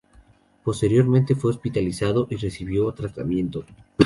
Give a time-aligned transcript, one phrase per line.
[0.63, 3.63] Posteriormente fue hospitalizado y recibió tratamiento.